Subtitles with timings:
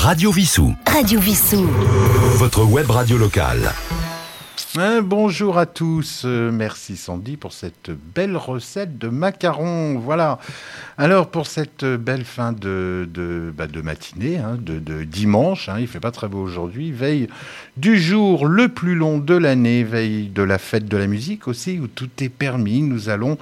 [0.00, 0.74] Radio Vissou.
[0.86, 1.68] Radio Vissou.
[2.36, 3.70] Votre web radio locale.
[4.78, 9.98] Hein, bonjour à tous, euh, merci Sandy pour cette belle recette de macarons.
[9.98, 10.38] Voilà.
[10.96, 15.76] Alors pour cette belle fin de, de, bah, de matinée, hein, de, de, dimanche, hein,
[15.78, 17.28] il fait pas très beau aujourd'hui, veille
[17.76, 21.78] du jour le plus long de l'année, veille de la fête de la musique aussi,
[21.78, 22.80] où tout est permis.
[22.80, 23.36] Nous allons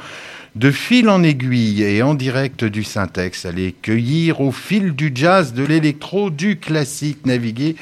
[0.54, 5.52] de fil en aiguille et en direct du syntaxe, aller cueillir au fil du jazz,
[5.52, 7.76] de l'électro, du classique, naviguer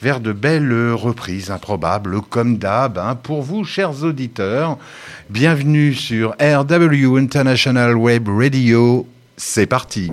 [0.00, 4.78] vers de belles reprises improbables, comme d'hab, hein, pour vous, chers auditeurs.
[5.30, 9.06] Bienvenue sur RW International Web Radio.
[9.36, 10.10] C'est parti.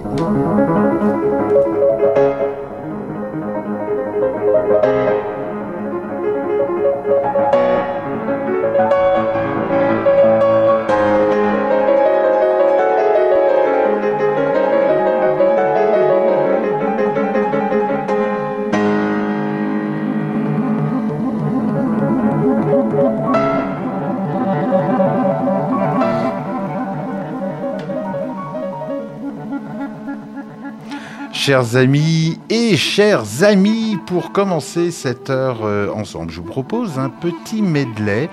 [31.45, 37.09] Chers amis et chers amis, pour commencer cette heure euh, ensemble, je vous propose un
[37.09, 38.31] petit medley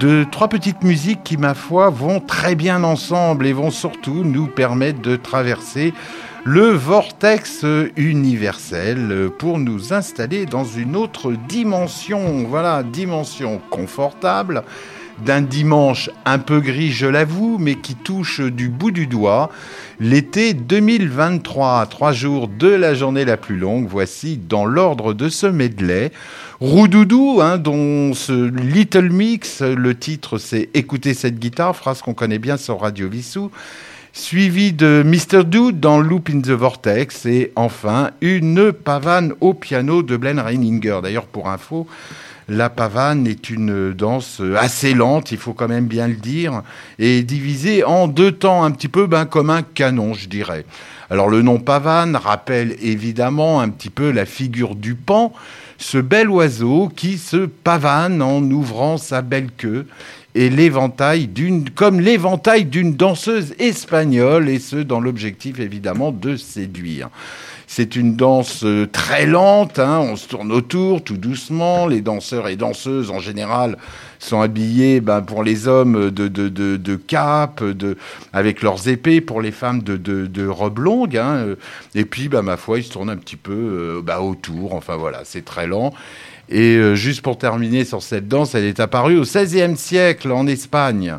[0.00, 4.48] de trois petites musiques qui, ma foi, vont très bien ensemble et vont surtout nous
[4.48, 5.94] permettre de traverser
[6.42, 12.44] le vortex universel pour nous installer dans une autre dimension.
[12.48, 14.64] Voilà, dimension confortable
[15.18, 19.50] d'un dimanche un peu gris, je l'avoue, mais qui touche du bout du doigt
[20.00, 21.86] l'été 2023.
[21.86, 23.86] Trois jours de la journée la plus longue.
[23.88, 26.12] Voici dans l'ordre de ce medley.
[26.60, 32.38] Roudoudou, hein, dont ce Little Mix, le titre c'est Écoutez cette guitare, phrase qu'on connaît
[32.38, 33.50] bien sur Radio Vissou
[34.12, 35.44] suivi de Mr.
[35.44, 41.00] Dude dans Loop in the Vortex, et enfin une pavane au piano de Glenn Reininger.
[41.02, 41.86] D'ailleurs, pour info,
[42.48, 46.62] la pavane est une danse assez lente, il faut quand même bien le dire,
[46.98, 50.64] et divisée en deux temps, un petit peu ben, comme un canon, je dirais.
[51.10, 55.32] Alors le nom pavane rappelle évidemment un petit peu la figure du pan,
[55.78, 59.86] ce bel oiseau qui se pavane en ouvrant sa belle queue
[60.34, 67.10] et l'éventail d'une, comme l'éventail d'une danseuse espagnole, et ce dans l'objectif évidemment de séduire.
[67.74, 71.86] C'est une danse euh, très lente, hein, on se tourne autour tout doucement.
[71.86, 73.78] Les danseurs et danseuses en général
[74.18, 77.96] sont habillés ben, pour les hommes de, de, de, de capes, de,
[78.34, 81.16] avec leurs épées, pour les femmes de, de, robes longues.
[81.16, 81.54] Hein.
[81.94, 84.74] Et puis, ben, ma foi, ils se tournent un petit peu euh, ben, autour.
[84.74, 85.94] Enfin voilà, c'est très lent.
[86.50, 90.46] Et euh, juste pour terminer sur cette danse, elle est apparue au XVIe siècle en
[90.46, 91.16] Espagne.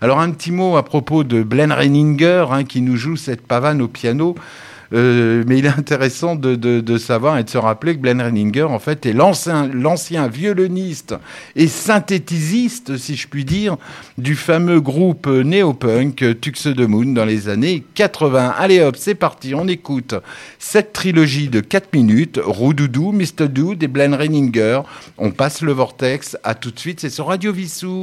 [0.00, 3.82] Alors un petit mot à propos de Blen Reininger hein, qui nous joue cette pavane
[3.82, 4.36] au piano.
[4.96, 8.78] Euh, mais il est intéressant de, savoir et de se rappeler que Glenn Renninger, en
[8.78, 11.14] fait, est l'ancien violoniste
[11.54, 13.76] et synthétisiste, si je puis dire,
[14.16, 16.24] du fameux groupe néo-punk
[16.88, 18.54] Moon dans les années 80.
[18.56, 20.14] Allez hop, c'est parti, on écoute
[20.58, 23.48] cette trilogie de 4 minutes, Roudoudou, Mr.
[23.48, 24.80] Dude et Glenn Renninger.
[25.18, 28.02] On passe le vortex, à tout de suite, c'est sur Radio Vissou.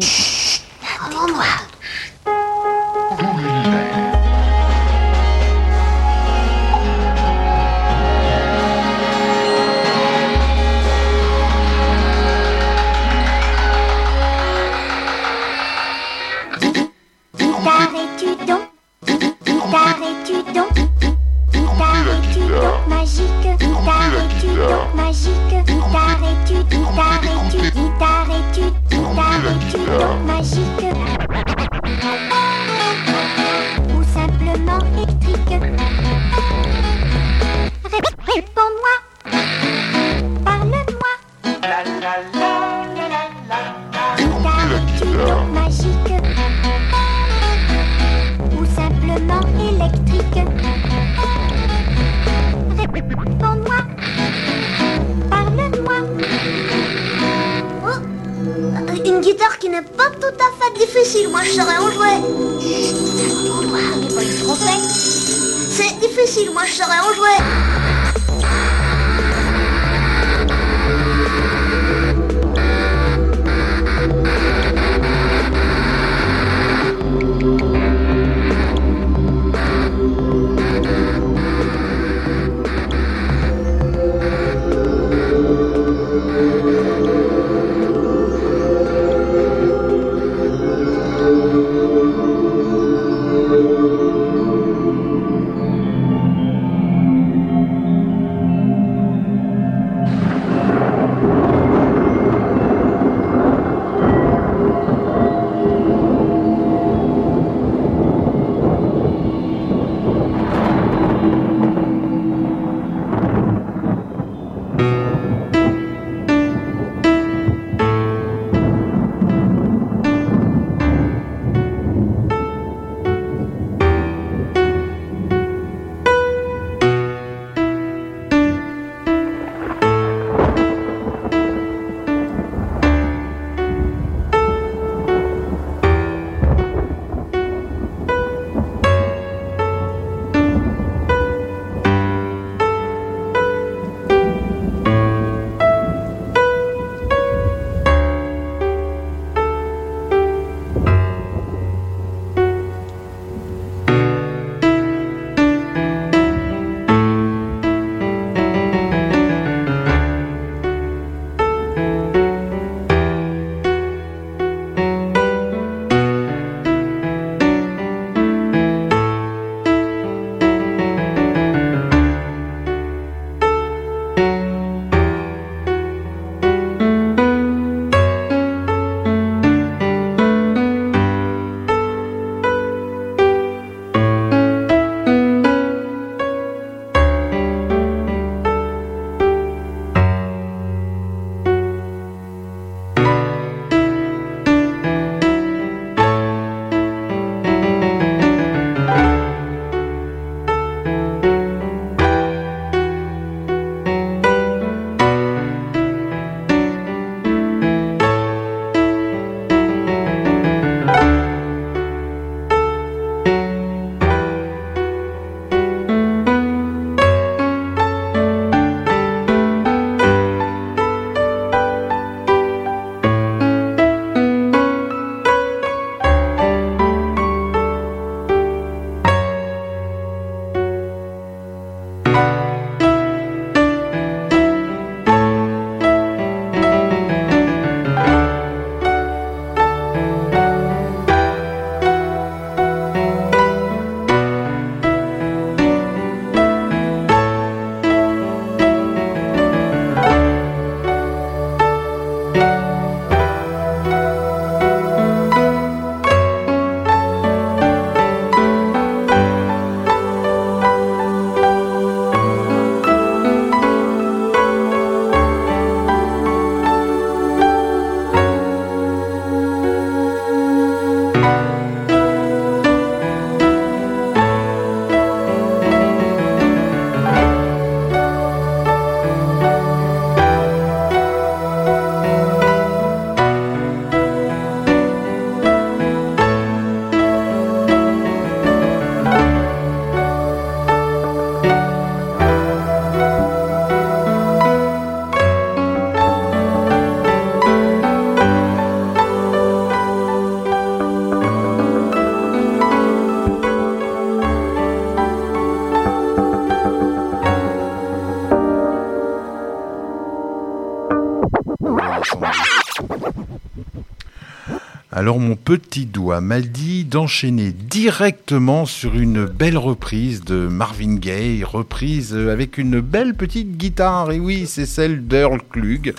[315.56, 322.58] Petit doigt m'a dit d'enchaîner directement sur une belle reprise de Marvin Gaye, reprise avec
[322.58, 325.94] une belle petite guitare, et oui c'est celle d'Earl Klug.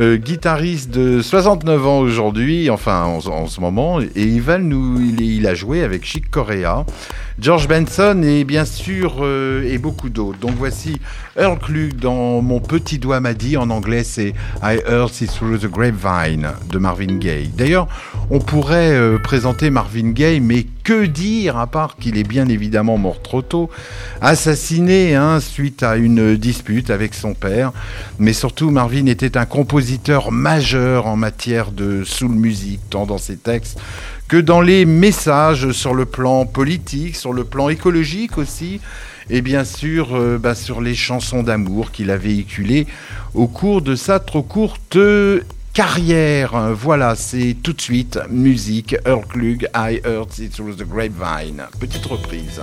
[0.00, 5.46] Euh, guitariste de 69 ans aujourd'hui, enfin en, ce moment, et il, va nous, il,
[5.46, 6.84] a joué avec Chic Corea,
[7.38, 10.38] George Benson et bien sûr euh, et beaucoup d'autres.
[10.40, 10.96] Donc voici
[11.38, 14.34] Earl Klug dans Mon petit doigt m'a dit, en anglais c'est
[14.64, 17.48] I Heard It Through the Grapevine de Marvin Gaye.
[17.56, 17.86] D'ailleurs,
[18.30, 22.98] on pourrait euh, présenter Marvin Gaye, mais que dire à part qu'il est bien évidemment
[22.98, 23.70] mort trop tôt,
[24.20, 27.72] assassiné hein, suite à une dispute avec son père.
[28.18, 33.36] Mais surtout, Marvin était un compositeur majeur en matière de soul music, tant dans ses
[33.36, 33.78] textes
[34.28, 38.80] que dans les messages sur le plan politique, sur le plan écologique aussi,
[39.28, 42.86] et bien sûr euh, bah, sur les chansons d'amour qu'il a véhiculées
[43.34, 44.96] au cours de sa trop courte
[45.74, 46.72] carrière.
[46.72, 48.96] Voilà, c'est tout de suite musique.
[49.04, 51.64] Earl Klug, I Heard It Through the Grapevine.
[51.80, 52.60] Petite reprise.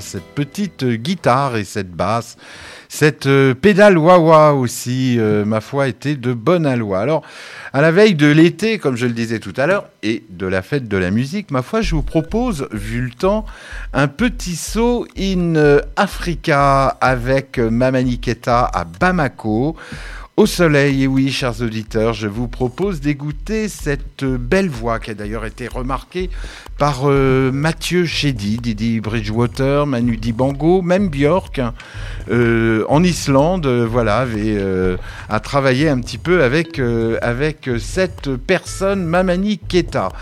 [0.00, 2.36] Cette petite guitare et cette basse.
[2.88, 7.00] Cette euh, pédale wah aussi, euh, ma foi, était de bonne aloi.
[7.00, 7.22] Alors,
[7.72, 10.60] à la veille de l'été, comme je le disais tout à l'heure, et de la
[10.60, 13.46] fête de la musique, ma foi, je vous propose, vu le temps,
[13.94, 15.54] un petit saut in
[15.96, 19.74] Africa avec Mamani Keta à Bamako.
[20.38, 25.14] Au soleil, et oui, chers auditeurs, je vous propose d'écouter cette belle voix qui a
[25.14, 26.30] d'ailleurs été remarquée
[26.78, 31.60] par euh, Mathieu Chédy, Didi Bridgewater, Manu Dibango, même Björk,
[32.30, 34.58] euh, en Islande, euh, voilà, avait,
[35.28, 36.80] a travaillé un petit peu avec,
[37.20, 40.12] avec cette personne, Mamani Keta.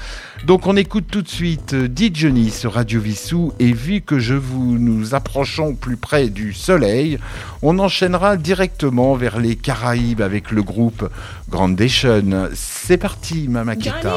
[0.44, 1.76] Donc on écoute tout de suite
[2.14, 7.18] Johnny sur Radio Vissou et vu que je vous nous approchons plus près du soleil,
[7.62, 11.08] on enchaînera directement vers les Caraïbes avec le groupe
[11.50, 12.48] Grandation.
[12.54, 14.14] C'est parti Mamakita.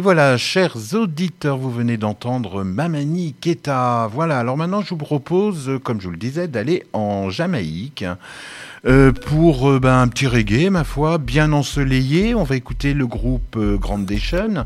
[0.00, 4.08] Et voilà, chers auditeurs, vous venez d'entendre Mamani Keta.
[4.10, 8.06] Voilà, alors maintenant je vous propose, comme je vous le disais, d'aller en Jamaïque.
[8.86, 12.34] Euh, pour euh, ben, un petit reggae, ma foi, bien ensoleillé.
[12.34, 14.64] On va écouter le groupe euh, Grandation,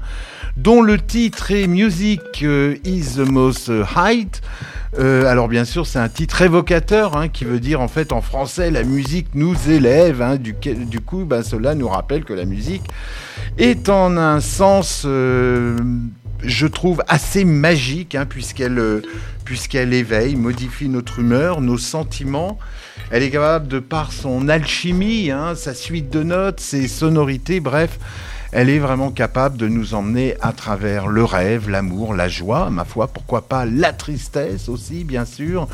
[0.56, 2.20] dont le titre est Music
[2.84, 4.40] is the most height.
[4.96, 8.70] alors bien sûr, c'est un titre évocateur, hein, qui veut dire en fait en français
[8.70, 10.22] la musique nous élève.
[10.22, 10.36] Hein.
[10.36, 12.84] du, du, coup, ben, cela nous rappelle que la musique
[13.58, 15.78] est en un sens, euh,
[16.42, 19.02] je trouve, assez magique, hein, puisqu'elle euh,
[19.44, 22.58] puisqu'elle éveille, modifie notre humeur, nos sentiments.
[23.10, 27.98] Elle est capable, de par son alchimie, hein, sa suite de notes, ses sonorités, bref,
[28.54, 32.84] elle est vraiment capable de nous emmener à travers le rêve, l'amour, la joie, ma
[32.84, 35.66] foi, pourquoi pas la tristesse aussi, bien sûr.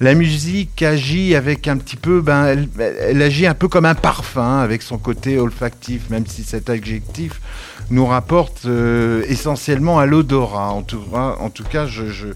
[0.00, 4.60] La musique agit avec un petit peu, ben, elle, agit un peu comme un parfum,
[4.60, 7.42] avec son côté olfactif, même si cet adjectif
[7.90, 10.70] nous rapporte euh, essentiellement à l'odorat.
[10.70, 11.04] En tout,
[11.52, 12.28] tout cas, je,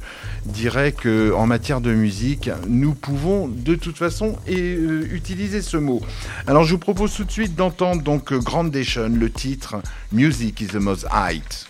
[0.45, 6.03] dirais que en matière de musique, nous pouvons de toute façon euh, utiliser ce mot.
[6.47, 9.78] Alors, je vous propose tout de suite d'entendre donc Grandation, le titre
[10.11, 11.67] Music is the most height.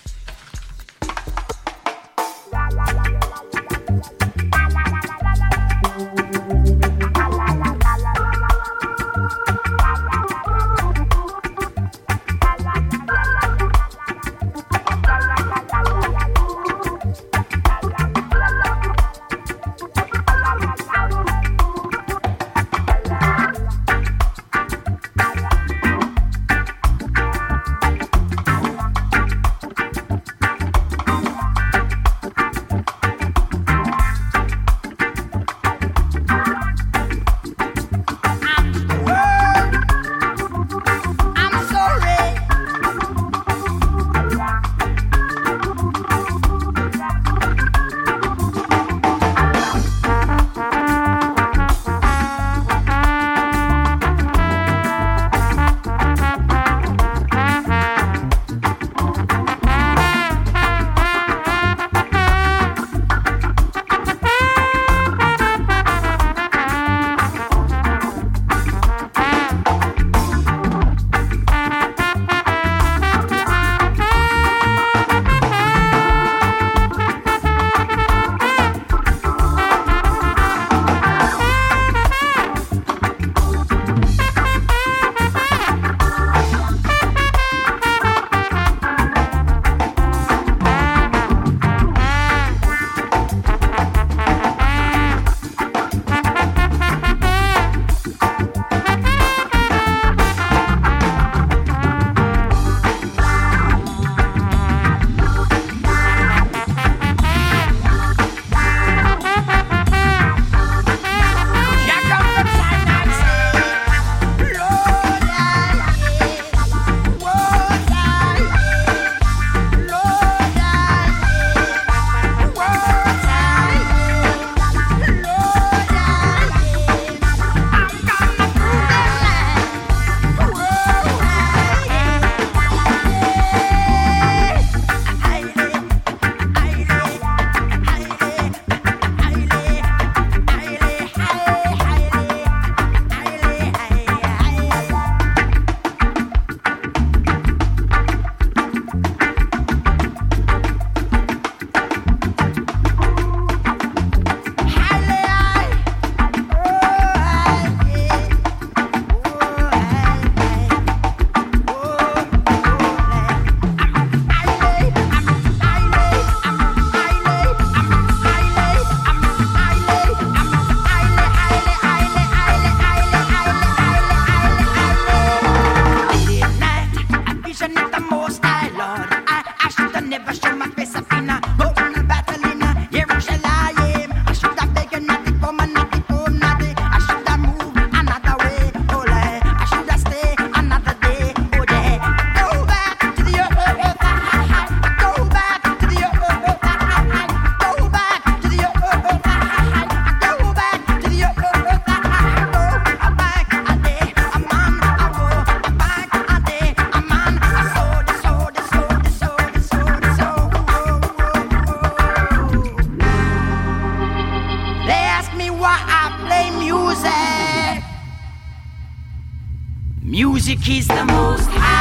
[220.39, 221.78] Music is the most high.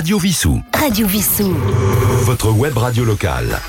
[0.00, 0.62] Radio Vissou.
[0.72, 1.54] Radio Vissou.
[2.22, 3.60] Votre web radio locale.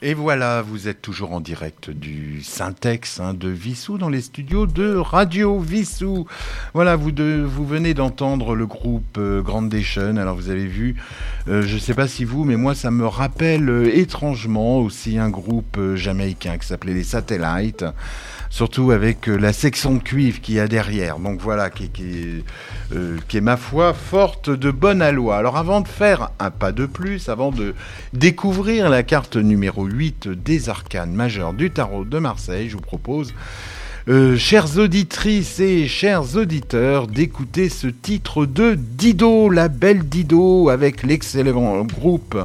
[0.00, 4.66] Et voilà, vous êtes toujours en direct du Syntex hein, de Vissou dans les studios
[4.66, 6.26] de Radio Vissou.
[6.72, 10.16] Voilà, vous, de, vous venez d'entendre le groupe euh, Grandation.
[10.16, 10.96] Alors vous avez vu,
[11.46, 15.18] euh, je ne sais pas si vous, mais moi ça me rappelle euh, étrangement aussi
[15.18, 17.84] un groupe euh, jamaïcain qui s'appelait les Satellites
[18.52, 21.18] surtout avec euh, la section de cuivre qu'il y a derrière.
[21.18, 21.90] Donc voilà, qui,
[22.94, 25.38] euh, est ma foi forte de bonne aloi.
[25.38, 27.74] Alors avant de faire un pas de plus, avant de
[28.12, 33.32] découvrir la carte numéro 8 des arcanes majeures du tarot de Marseille, je vous propose
[34.08, 41.04] euh, chères auditrices et chers auditeurs, d'écouter ce titre de Dido, la belle Dido, avec
[41.04, 42.36] l'excellent groupe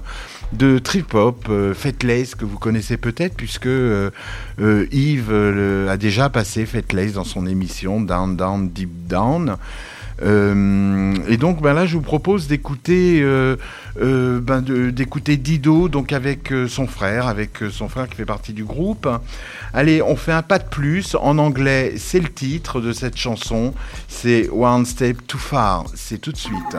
[0.54, 4.12] de trip hop euh, Faithless que vous connaissez peut-être puisque euh,
[4.60, 9.58] euh, Yves euh, a déjà passé Faithless dans son émission Down Down Deep Down.
[10.24, 13.56] Euh, et donc ben là je vous propose d'écouter euh,
[14.02, 18.64] euh, ben d'écouter Dido donc avec son frère avec son frère qui fait partie du
[18.64, 19.08] groupe.
[19.74, 21.16] Allez on fait un pas de plus.
[21.16, 23.74] En anglais c'est le titre de cette chanson.
[24.08, 25.86] C'est One Step Too Far.
[25.94, 26.78] C'est tout de suite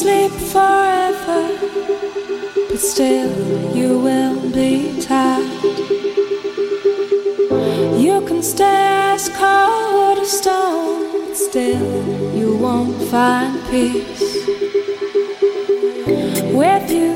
[0.00, 1.42] sleep forever,
[2.70, 3.30] but still
[3.76, 5.44] you will be tired.
[8.04, 11.86] You can stay as cold as stone, but still
[12.34, 14.46] you won't find peace.
[16.60, 17.09] With you,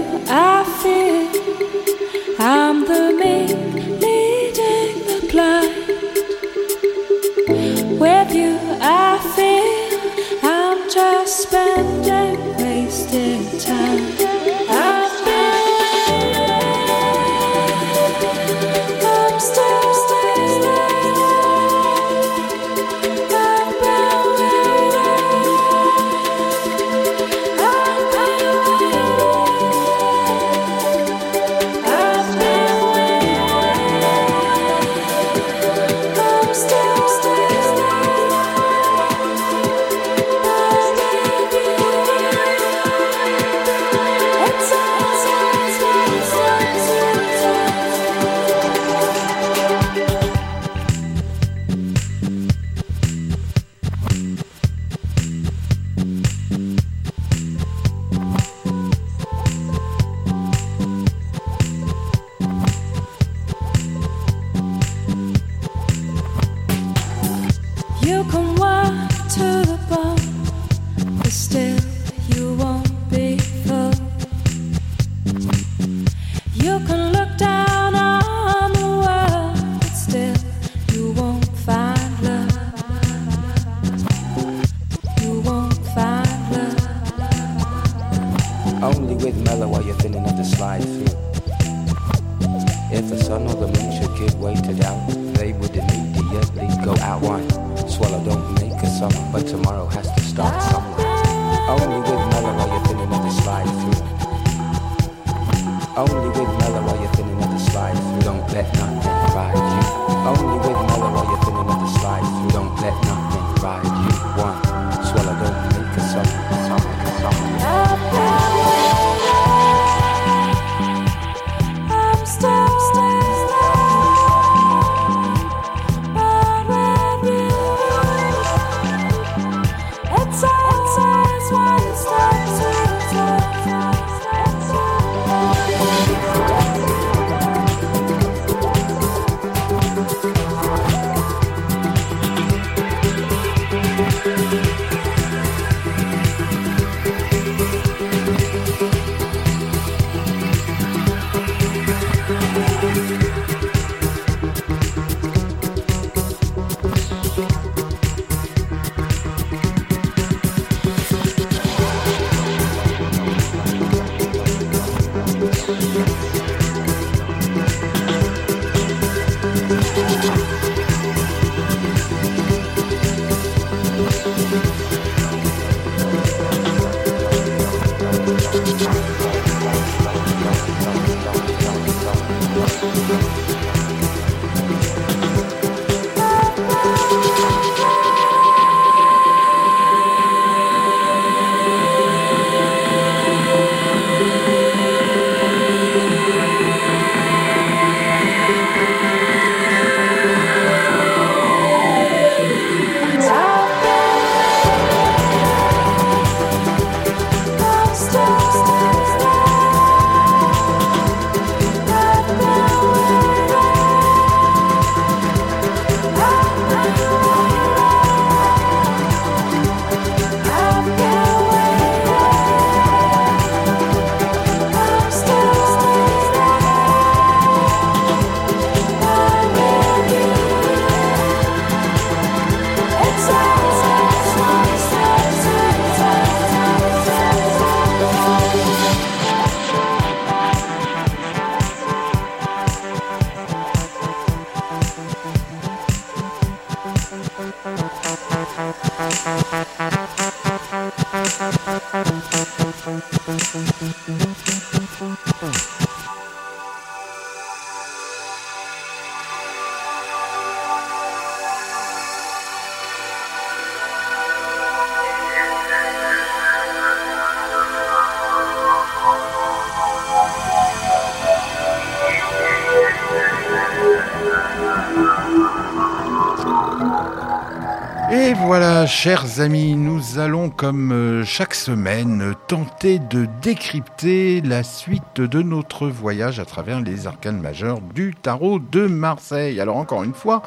[278.47, 285.41] voilà, chers amis, nous allons comme euh, chaque semaine tenter de décrypter la suite de
[285.41, 289.61] notre voyage à travers les arcanes majeurs du tarot de Marseille.
[289.61, 290.43] Alors encore une fois,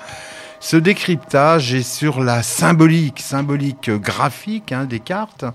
[0.59, 5.45] ce décryptage est sur la symbolique, symbolique graphique hein, des cartes.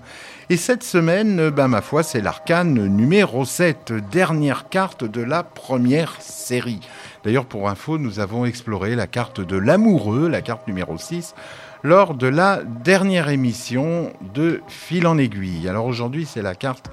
[0.49, 6.17] Et cette semaine, ben, ma foi, c'est l'arcane numéro 7, dernière carte de la première
[6.19, 6.81] série.
[7.23, 11.35] D'ailleurs, pour info, nous avons exploré la carte de l'amoureux, la carte numéro 6,
[11.83, 15.67] lors de la dernière émission de Fil en aiguille.
[15.67, 16.89] Alors aujourd'hui, c'est la carte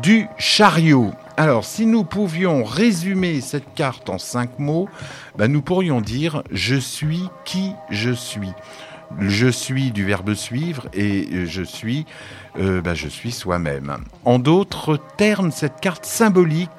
[0.00, 1.12] du chariot.
[1.36, 4.88] Alors, si nous pouvions résumer cette carte en cinq mots,
[5.36, 8.52] ben, nous pourrions dire je suis qui je suis.
[9.18, 12.06] Je suis du verbe suivre et je suis,
[12.58, 13.98] euh, ben, je suis soi-même.
[14.24, 16.70] En d'autres termes, cette carte symbolique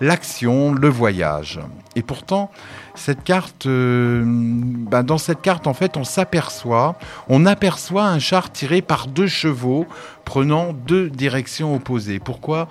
[0.00, 1.60] l'action, le voyage.
[1.96, 2.50] Et pourtant,
[2.94, 6.96] cette carte, euh, ben, dans cette carte, en fait, on s'aperçoit,
[7.28, 9.86] on aperçoit un char tiré par deux chevaux
[10.24, 12.18] prenant deux directions opposées.
[12.18, 12.68] Pourquoi,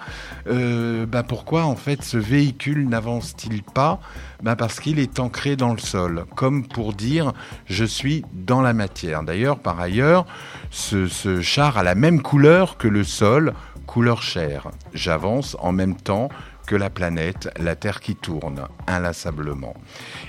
[0.48, 4.00] euh, ben, pourquoi en fait, ce véhicule n'avance-t-il pas?
[4.42, 7.34] Ben, Parce qu'il est ancré dans le sol, comme pour dire
[7.66, 9.24] je suis dans la matière.
[9.24, 10.26] D'ailleurs, par ailleurs,
[10.72, 13.54] ce char a la même couleur que le sol,
[13.86, 14.70] couleur chair.
[14.94, 16.30] J'avance en même temps
[16.66, 19.76] que la planète, la Terre qui tourne inlassablement.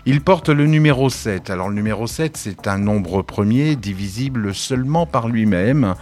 [0.06, 1.50] Il porte le numéro 7.
[1.50, 5.94] Alors le numéro 7, c'est un nombre premier divisible seulement par lui-même.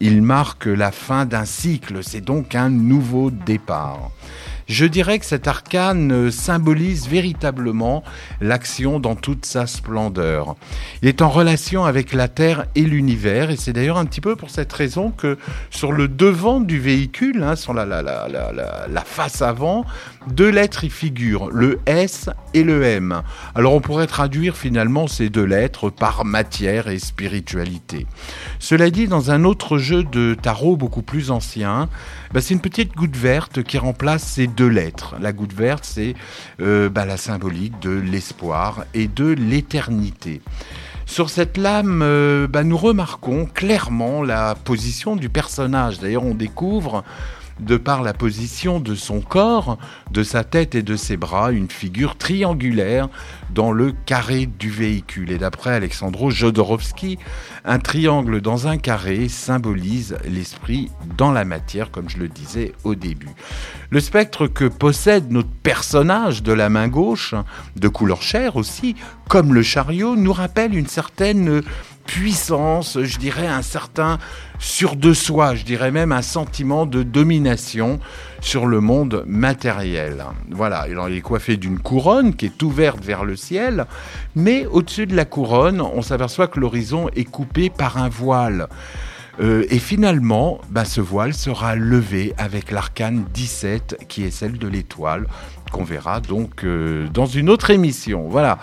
[0.00, 4.10] Il marque la fin d'un cycle, c'est donc un nouveau départ.
[4.72, 8.02] Je dirais que cet arcane symbolise véritablement
[8.40, 10.56] l'action dans toute sa splendeur.
[11.02, 14.34] Il est en relation avec la Terre et l'univers, et c'est d'ailleurs un petit peu
[14.34, 15.36] pour cette raison que
[15.68, 17.84] sur le devant du véhicule, hein, sur la,
[19.04, 19.84] face avant,
[20.26, 23.20] deux lettres y figurent, le S et le M.
[23.54, 28.06] Alors on pourrait traduire finalement ces deux lettres par matière et spiritualité.
[28.58, 31.90] Cela dit, dans un autre jeu de tarot beaucoup plus ancien,
[32.32, 35.16] bah, c'est une petite goutte verte qui remplace ces deux lettres.
[35.20, 36.14] La goutte verte, c'est
[36.60, 40.40] euh, bah, la symbolique de l'espoir et de l'éternité.
[41.06, 45.98] Sur cette lame, euh, bah, nous remarquons clairement la position du personnage.
[45.98, 47.04] D'ailleurs, on découvre
[47.60, 49.78] de par la position de son corps,
[50.10, 53.08] de sa tête et de ses bras, une figure triangulaire
[53.54, 55.30] dans le carré du véhicule.
[55.30, 57.18] Et d'après Alexandro Jodorowsky,
[57.64, 62.94] un triangle dans un carré symbolise l'esprit dans la matière, comme je le disais au
[62.94, 63.30] début.
[63.90, 67.34] Le spectre que possède notre personnage de la main gauche,
[67.76, 68.96] de couleur chair aussi,
[69.28, 71.62] comme le chariot, nous rappelle une certaine
[72.06, 74.18] puissance, je dirais un certain
[74.58, 77.98] sur de soi, je dirais même un sentiment de domination
[78.40, 80.24] sur le monde matériel.
[80.50, 83.86] Voilà, il est coiffé d'une couronne qui est ouverte vers le ciel,
[84.36, 88.68] mais au-dessus de la couronne, on s'aperçoit que l'horizon est coupé par un voile.
[89.40, 94.68] Euh, et finalement, bah, ce voile sera levé avec l'arcane 17 qui est celle de
[94.68, 95.26] l'étoile,
[95.72, 98.28] qu'on verra donc euh, dans une autre émission.
[98.28, 98.58] Voilà.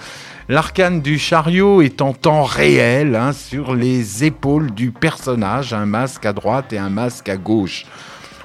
[0.52, 6.26] L'arcane du chariot est en temps réel hein, sur les épaules du personnage, un masque
[6.26, 7.86] à droite et un masque à gauche.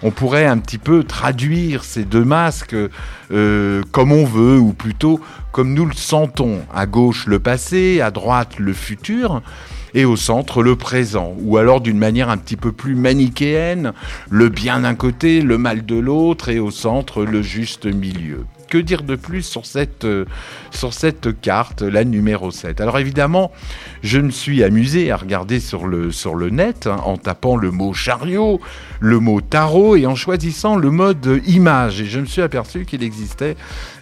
[0.02, 2.76] On pourrait un petit peu traduire ces deux masques
[3.30, 5.18] euh, comme on veut, ou plutôt
[5.50, 6.60] comme nous le sentons.
[6.74, 9.40] À gauche le passé, à droite le futur
[9.94, 13.94] et au centre le présent, ou alors d'une manière un petit peu plus manichéenne,
[14.28, 18.78] le bien d'un côté, le mal de l'autre, et au centre le juste milieu que
[18.78, 20.24] dire de plus sur cette, euh,
[20.70, 23.52] sur cette carte, la numéro 7 Alors évidemment,
[24.02, 27.70] je me suis amusé à regarder sur le, sur le net hein, en tapant le
[27.70, 28.60] mot chariot,
[29.00, 32.00] le mot tarot et en choisissant le mode image.
[32.00, 33.56] Et je me suis aperçu qu'il existait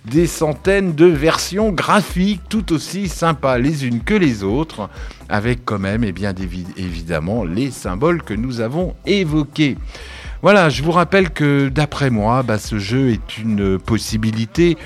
[0.05, 4.89] des centaines de versions graphiques tout aussi sympas les unes que les autres,
[5.29, 6.35] avec quand même et eh bien
[6.77, 9.77] évidemment les symboles que nous avons évoqués.
[10.43, 14.77] Voilà, je vous rappelle que d'après moi, bah, ce jeu est une possibilité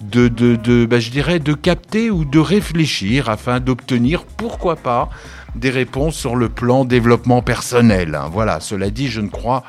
[0.00, 5.10] de, de, de bah, je dirais, de capter ou de réfléchir afin d'obtenir, pourquoi pas,
[5.56, 8.16] des réponses sur le plan développement personnel.
[8.30, 9.64] Voilà, cela dit, je ne crois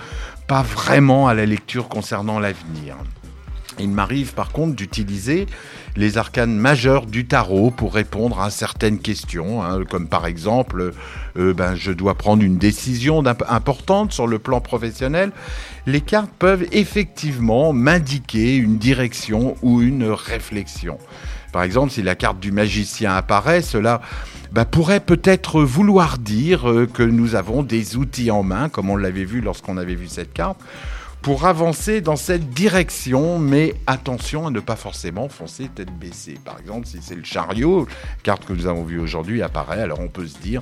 [0.45, 2.97] pas vraiment à la lecture concernant l'avenir.
[3.80, 5.47] Il m'arrive par contre d'utiliser
[5.95, 10.93] les arcanes majeures du tarot pour répondre à certaines questions, hein, comme par exemple,
[11.38, 15.32] euh, ben, je dois prendre une décision importante sur le plan professionnel.
[15.86, 20.97] Les cartes peuvent effectivement m'indiquer une direction ou une réflexion.
[21.51, 24.01] Par exemple, si la carte du magicien apparaît, cela
[24.51, 28.97] bah, pourrait peut-être vouloir dire euh, que nous avons des outils en main, comme on
[28.97, 30.59] l'avait vu lorsqu'on avait vu cette carte,
[31.22, 36.38] pour avancer dans cette direction, mais attention à ne pas forcément foncer tête baissée.
[36.43, 37.88] Par exemple, si c'est le chariot,
[38.24, 40.61] carte que nous avons vue aujourd'hui apparaît, alors on peut se dire,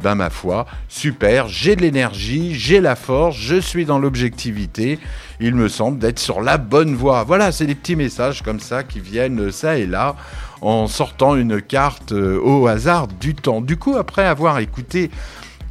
[0.00, 5.00] ben ma foi, super, j'ai de l'énergie, j'ai la force, je suis dans l'objectivité,
[5.40, 7.24] il me semble d'être sur la bonne voie.
[7.24, 10.14] Voilà, c'est des petits messages comme ça qui viennent ça et là
[10.62, 13.60] en sortant une carte euh, au hasard du temps.
[13.60, 15.10] Du coup, après avoir écouté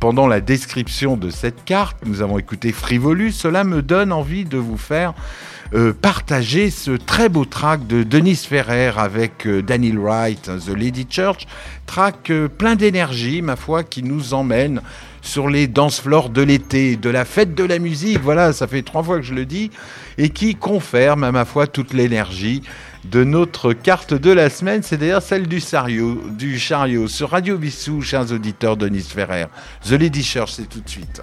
[0.06, 4.60] pendant la description de cette carte, nous avons écouté Frivolus, cela me donne envie de
[4.60, 5.16] vous faire
[5.74, 11.08] euh, partager ce très beau track de Denise Ferrer avec euh, Daniel Wright, The Lady
[11.10, 11.48] Church,
[11.88, 14.84] track euh, plein d'énergie, ma foi, qui nous emmène
[15.24, 18.84] sur les danse floors de l'été, de la fête de la musique, voilà, ça fait
[18.84, 19.72] trois fois que je le dis,
[20.20, 22.62] et qui confirme ma foi toute l'énergie
[23.12, 28.32] de notre carte de la semaine, c'est d'ailleurs celle du chariot, sur Radio Bissou, chers
[28.32, 29.46] auditeurs de Nice Ferrer.
[29.84, 31.22] The Lady Church, c'est tout de suite.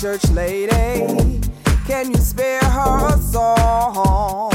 [0.00, 1.40] Church lady,
[1.84, 4.52] can you spare her a song?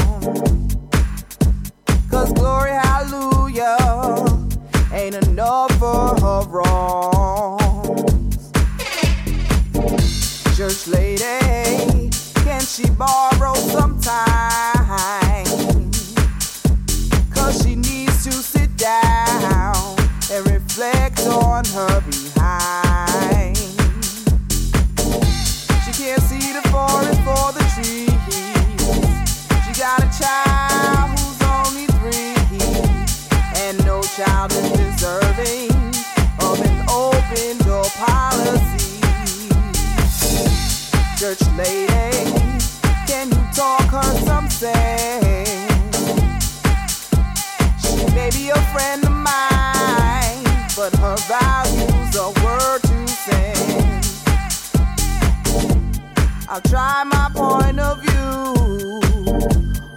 [2.10, 3.76] Cause glory, hallelujah,
[4.90, 8.52] ain't enough for her wrongs.
[10.56, 14.73] Church lady, can she borrow some time?
[43.94, 44.74] Her something?
[47.78, 50.44] She may be a friend of mine,
[50.76, 53.53] but her values are word to send.
[56.54, 59.00] I'll try my point of view.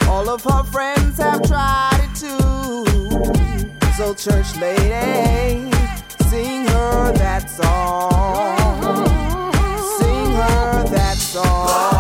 [0.09, 2.83] All of her friends have tried it too.
[3.95, 5.71] So, church lady,
[6.29, 9.05] sing her that song.
[9.99, 11.96] Sing her that song.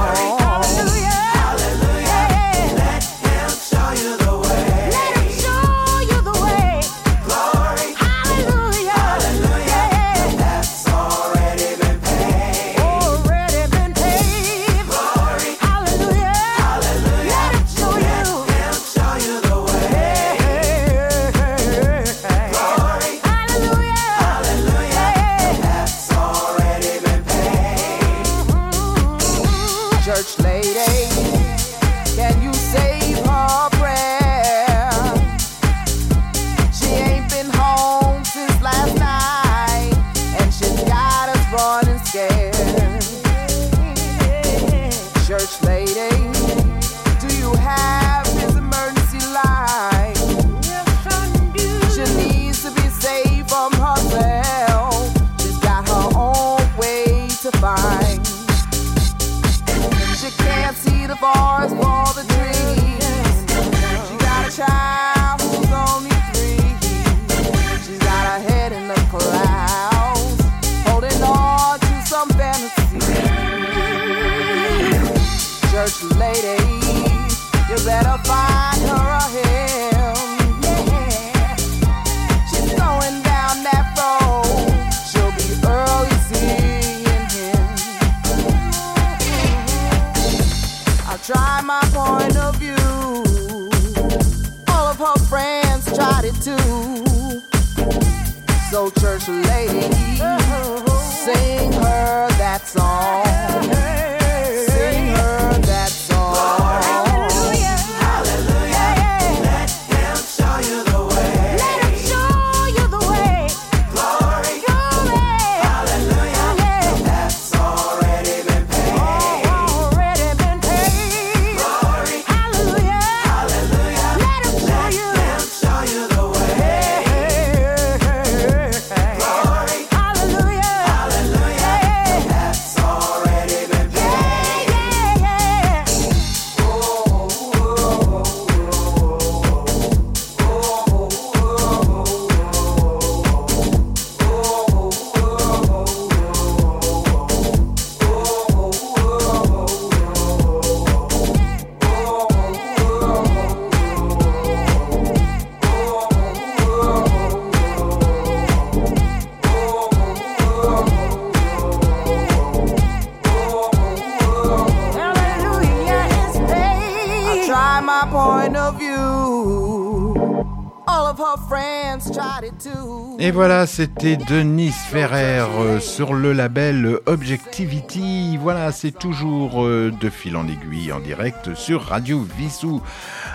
[173.19, 178.37] Et voilà, c'était Denise Ferrer euh, sur le label Objectivity.
[178.37, 182.81] Voilà, c'est toujours euh, de fil en aiguille en direct sur Radio Vissou.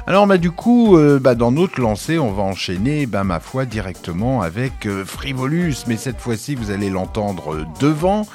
[0.06, 3.64] Alors, bah, du coup, euh, bah, dans notre lancée, on va enchaîner, bah, ma foi,
[3.64, 5.84] directement avec Frivolus.
[5.86, 8.26] Mais cette fois-ci, vous allez l'entendre devant.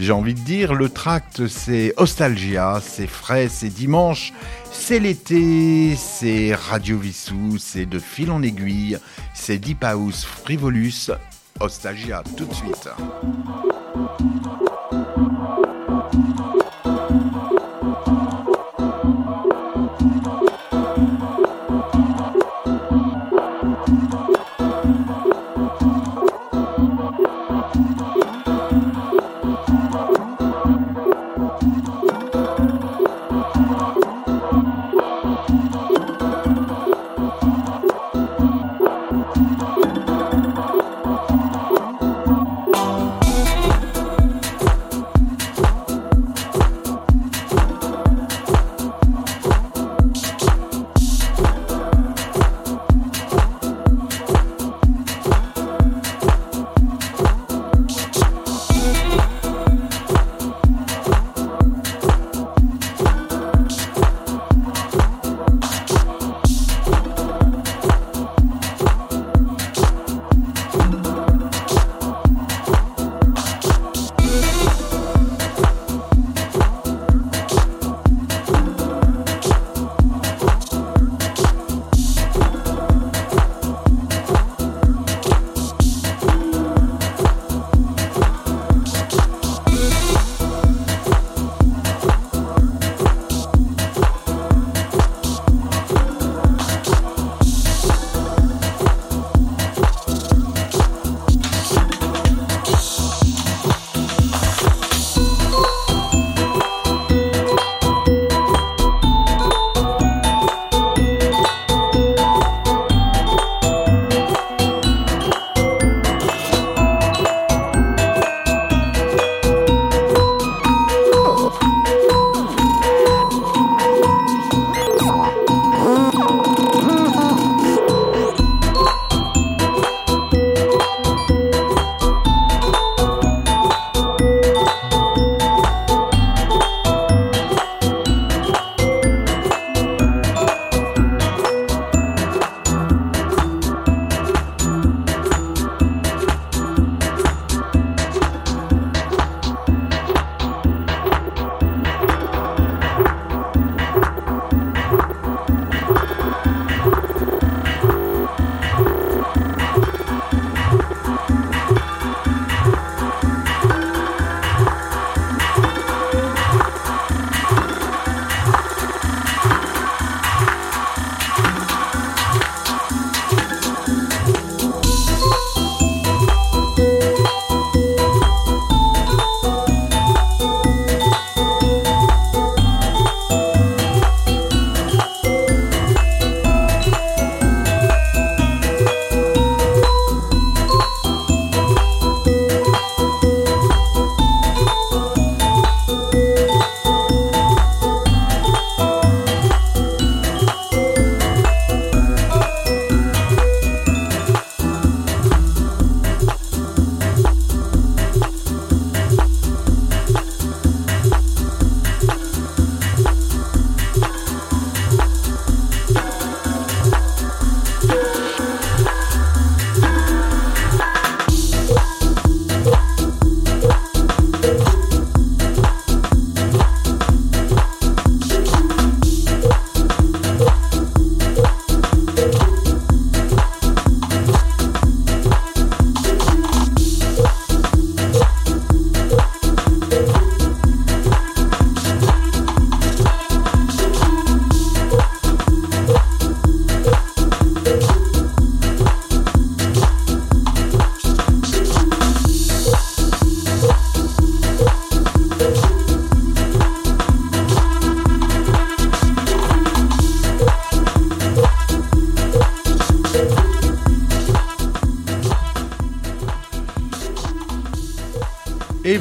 [0.00, 4.32] J'ai envie de dire, le tract, c'est Ostalgia, c'est frais, c'est dimanche,
[4.72, 8.96] c'est l'été, c'est Radio Vissou, c'est de fil en aiguille,
[9.34, 11.10] c'est Deep House Frivolus,
[11.60, 12.88] Ostalgia, tout de suite.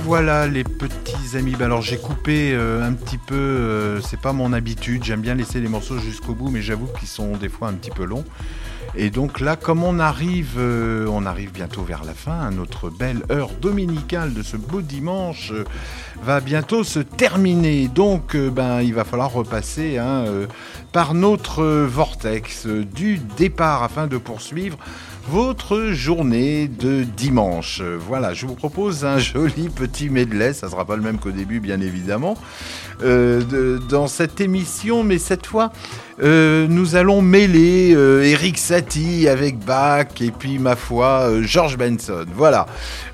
[0.10, 1.52] Voilà les petits amis.
[1.52, 5.36] Ben alors j'ai coupé euh, un petit peu, euh, c'est pas mon habitude, j'aime bien
[5.36, 8.26] laisser les morceaux jusqu'au bout, mais j'avoue qu'ils sont des fois un petit peu longs.
[8.96, 13.22] Et donc là, comme on arrive, euh, on arrive bientôt vers la fin, notre belle
[13.32, 15.54] heure dominicale de ce beau dimanche
[16.24, 17.88] va bientôt se terminer.
[17.88, 20.26] Donc, ben, il va falloir repasser hein,
[20.92, 24.80] par notre vortex du départ afin de poursuivre
[25.30, 27.84] votre journée de dimanche.
[28.08, 31.60] Voilà, je vous propose un joli petit medley, ça sera pas le même qu'au début
[31.60, 32.36] bien évidemment,
[33.04, 35.72] euh, dans cette émission, mais cette fois
[36.24, 42.26] euh, nous allons mêler euh, Eric Satie avec Bach et puis ma foi George Benson.
[42.36, 42.66] Voilà.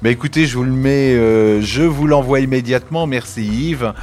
[0.01, 3.07] Mais écoutez, je vous je vous l'envoie immédiatement.
[3.07, 3.93] Merci Yves.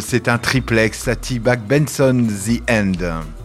[0.00, 3.37] C'est un triplex Satie Bach Benson The End.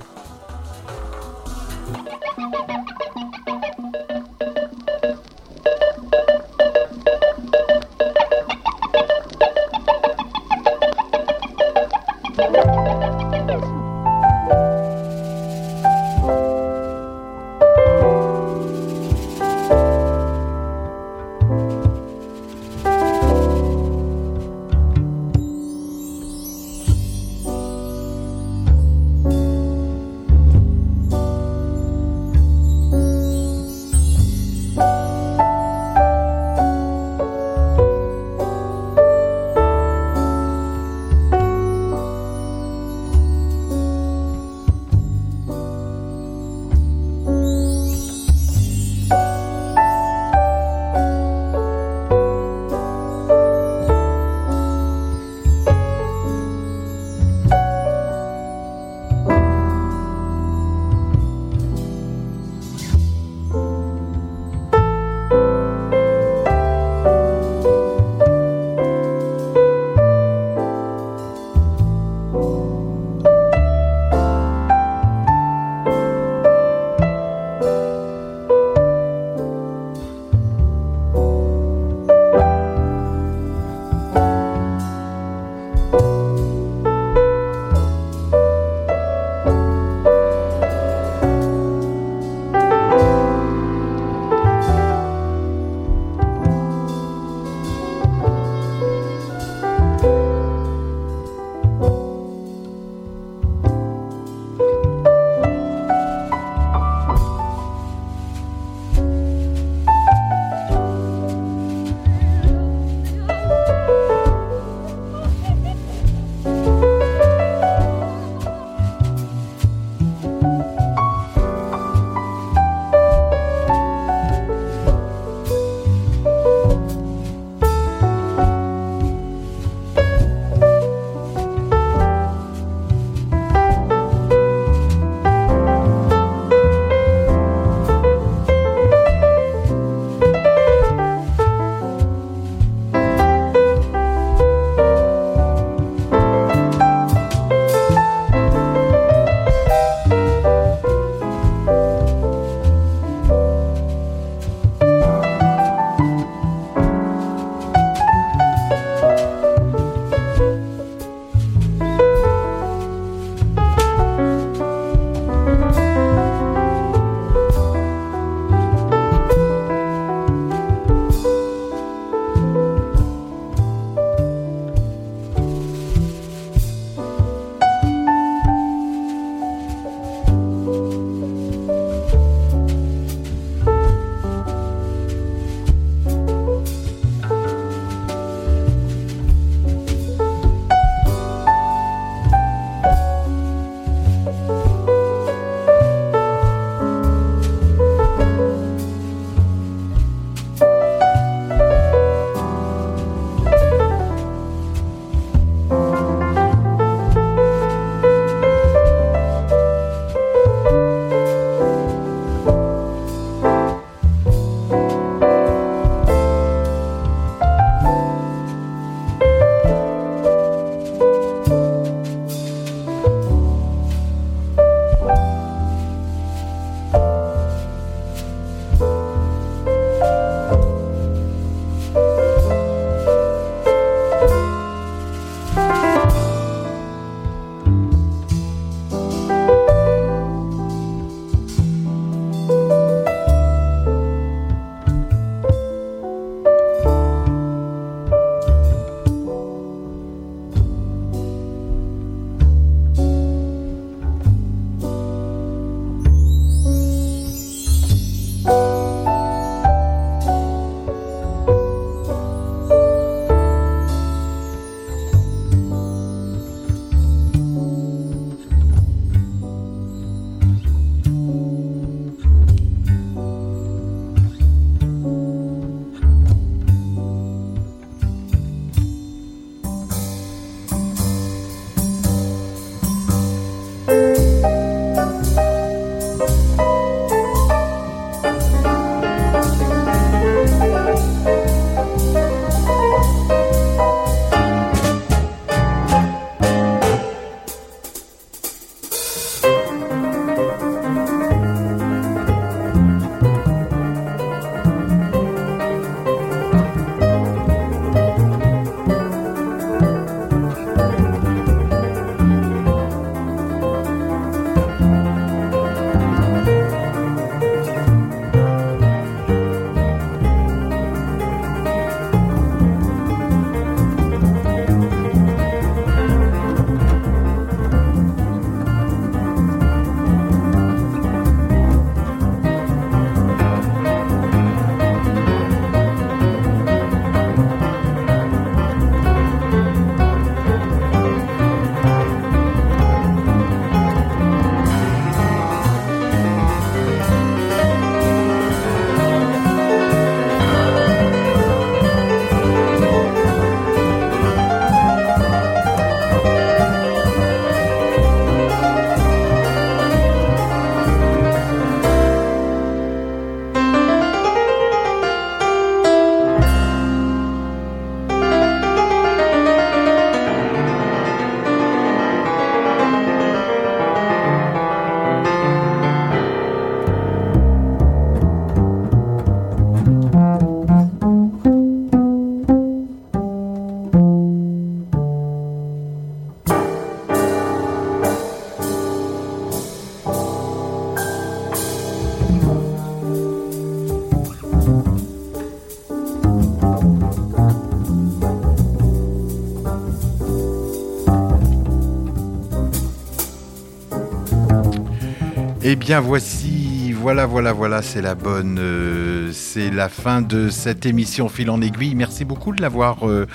[405.73, 410.85] Eh bien voici, voilà, voilà, voilà, c'est la bonne, euh, c'est la fin de cette
[410.85, 411.95] émission Fil en aiguille.
[411.95, 413.25] Merci beaucoup de l'avoir euh,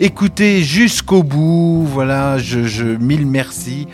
[0.00, 1.84] écouté jusqu'au bout.
[1.86, 3.88] Voilà, je, mille merci.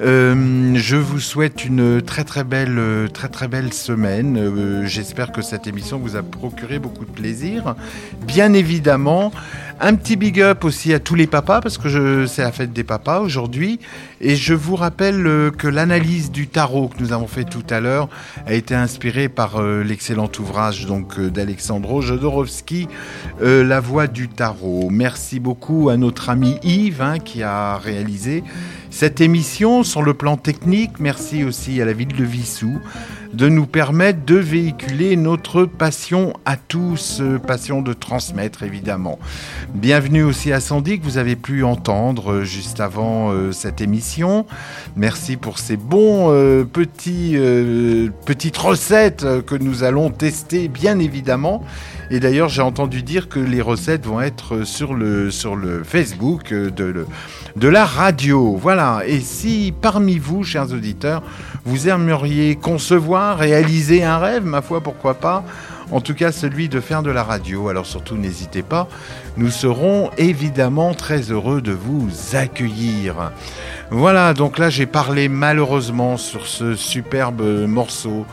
[0.00, 2.80] Euh, je vous souhaite une très très belle,
[3.14, 4.84] très très belle semaine.
[4.84, 7.76] J'espère que cette émission vous a procuré beaucoup de plaisir.
[8.26, 9.30] Bien évidemment,
[9.80, 12.84] un petit big up aussi à tous les papas parce que c'est la fête des
[12.84, 13.78] papas aujourd'hui.
[14.20, 17.80] Et je vous rappelle euh, que l'analyse du tarot que nous avons fait tout à
[17.80, 18.08] l'heure
[18.46, 22.88] a été inspirée par euh, l'excellent ouvrage donc euh, d'Alexandro Jodorowsky,
[23.40, 24.88] La voix du tarot.
[24.90, 28.42] Merci beaucoup à notre ami Yves hein, qui a réalisé
[28.90, 30.98] cette émission sur le plan technique.
[31.00, 32.80] Merci aussi à la ville de Vissou
[33.32, 39.18] de nous permettre de véhiculer notre passion à tous, euh, passion de transmettre évidemment.
[39.74, 44.46] Bienvenue aussi à Sandy que vous avez pu entendre euh, juste avant euh, cette émission.
[44.96, 46.06] Merci pour ces bons
[46.72, 47.36] petits
[48.24, 51.62] petites recettes que nous allons tester bien évidemment.
[52.10, 56.50] Et d'ailleurs, j'ai entendu dire que les recettes vont être sur le sur le Facebook
[56.50, 57.06] de
[57.56, 58.56] de la radio.
[58.56, 59.02] Voilà.
[59.06, 61.22] Et si parmi vous, chers auditeurs,
[61.64, 65.44] vous aimeriez concevoir, réaliser un rêve, ma foi, pourquoi pas
[65.92, 67.68] en tout cas, celui de faire de la radio.
[67.68, 68.88] Alors surtout, n'hésitez pas.
[69.36, 73.30] Nous serons évidemment très heureux de vous accueillir.
[73.90, 78.26] Voilà, donc là, j'ai parlé malheureusement sur ce superbe morceau.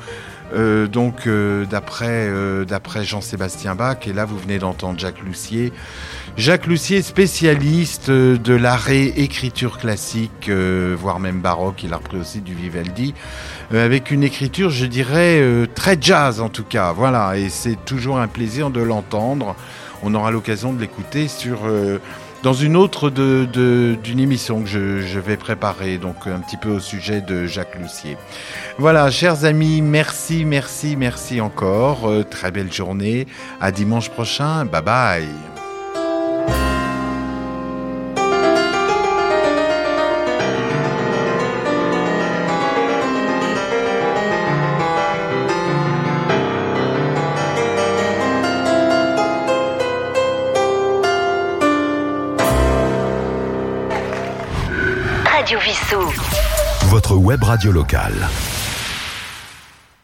[0.54, 5.74] Euh, donc euh, d'après euh, d'après Jean-Sébastien Bach et là vous venez d'entendre Jacques Lussier
[6.38, 11.84] Jacques Lussier spécialiste euh, de la réécriture classique voire même baroque.
[11.84, 13.14] Il a repris aussi du Vivaldi.
[13.72, 15.42] Avec une écriture je dirais
[15.74, 16.92] très jazz en tout cas.
[16.92, 17.38] Voilà.
[17.38, 19.56] Et c'est toujours un plaisir de l'entendre.
[20.04, 21.60] On aura l'occasion de l'écouter sur
[22.44, 26.80] dans une autre d'une émission que je, je vais préparer, donc un petit peu au
[26.80, 28.18] sujet de Jacques Lussier.
[28.78, 32.10] Voilà, chers amis, merci, merci, merci encore.
[32.10, 33.28] Euh, très belle journée.
[33.62, 34.66] À dimanche prochain.
[34.66, 35.53] Bye bye.
[57.24, 58.63] Web radio locale.